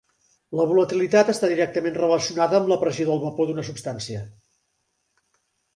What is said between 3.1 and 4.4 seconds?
del vapor d'una substància.